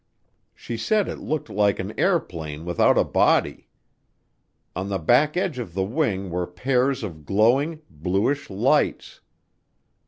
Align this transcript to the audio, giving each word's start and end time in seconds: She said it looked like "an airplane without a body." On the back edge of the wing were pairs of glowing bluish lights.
She 0.55 0.77
said 0.77 1.07
it 1.07 1.19
looked 1.19 1.47
like 1.47 1.77
"an 1.77 1.93
airplane 1.95 2.65
without 2.65 2.97
a 2.97 3.03
body." 3.03 3.67
On 4.75 4.89
the 4.89 4.97
back 4.97 5.37
edge 5.37 5.59
of 5.59 5.75
the 5.75 5.83
wing 5.83 6.31
were 6.31 6.47
pairs 6.47 7.03
of 7.03 7.23
glowing 7.23 7.83
bluish 7.87 8.49
lights. 8.49 9.19